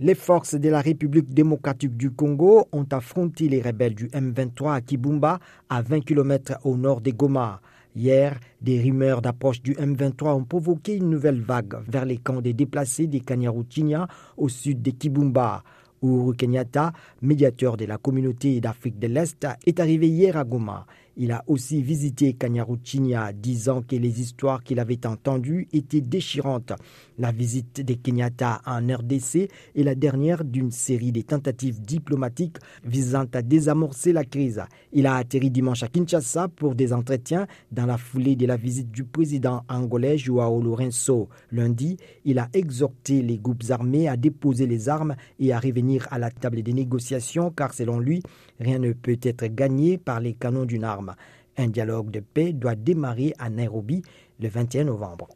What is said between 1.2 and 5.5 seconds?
démocratique du Congo ont affronté les rebelles du M23 à Kibumba,